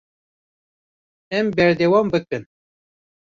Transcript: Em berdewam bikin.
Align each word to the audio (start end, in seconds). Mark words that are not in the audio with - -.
Em 1.39 1.47
berdewam 1.57 2.11
bikin. 2.13 2.43